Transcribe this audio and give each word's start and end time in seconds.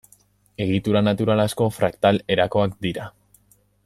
Egitura 0.63 1.03
natural 1.07 1.43
asko 1.45 1.67
fraktal 1.75 2.19
erakoak 2.37 2.75
dira. 2.87 3.07